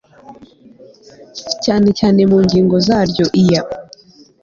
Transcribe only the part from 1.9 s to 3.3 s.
cyane mu ngingo zaryo